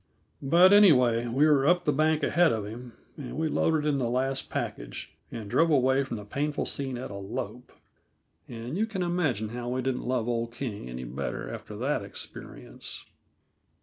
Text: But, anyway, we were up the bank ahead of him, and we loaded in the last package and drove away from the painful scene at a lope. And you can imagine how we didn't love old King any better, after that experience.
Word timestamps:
But, 0.41 0.73
anyway, 0.73 1.27
we 1.27 1.45
were 1.45 1.67
up 1.67 1.85
the 1.85 1.93
bank 1.93 2.23
ahead 2.23 2.51
of 2.51 2.65
him, 2.65 2.93
and 3.17 3.37
we 3.37 3.47
loaded 3.47 3.85
in 3.85 3.99
the 3.99 4.09
last 4.09 4.49
package 4.49 5.13
and 5.31 5.47
drove 5.47 5.69
away 5.69 6.03
from 6.03 6.17
the 6.17 6.25
painful 6.25 6.65
scene 6.65 6.97
at 6.97 7.11
a 7.11 7.17
lope. 7.17 7.71
And 8.47 8.75
you 8.79 8.87
can 8.87 9.03
imagine 9.03 9.49
how 9.49 9.69
we 9.69 9.83
didn't 9.83 10.01
love 10.07 10.27
old 10.27 10.53
King 10.53 10.89
any 10.89 11.03
better, 11.03 11.47
after 11.53 11.77
that 11.77 12.01
experience. 12.03 13.05